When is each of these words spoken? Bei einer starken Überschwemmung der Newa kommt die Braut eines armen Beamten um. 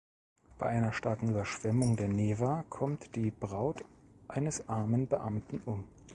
Bei 0.57 0.65
einer 0.65 0.93
starken 0.93 1.29
Überschwemmung 1.29 1.95
der 1.95 2.07
Newa 2.07 2.63
kommt 2.69 3.15
die 3.15 3.29
Braut 3.29 3.85
eines 4.27 4.67
armen 4.67 5.05
Beamten 5.07 5.61
um. 5.63 5.83